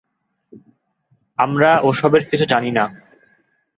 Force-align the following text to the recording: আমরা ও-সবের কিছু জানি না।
আমরা 1.39 1.69
ও-সবের 1.83 2.23
কিছু 2.29 2.45
জানি 2.45 2.71
না। 2.71 2.85